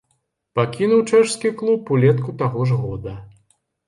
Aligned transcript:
Пакінуў 0.59 1.03
чэшскі 1.11 1.51
клуб 1.59 1.91
улетку 1.97 2.33
таго 2.39 2.65
ж 2.71 2.79
года. 2.87 3.13